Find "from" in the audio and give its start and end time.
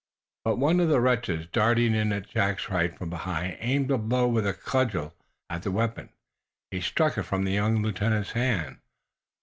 2.97-3.11, 7.23-7.43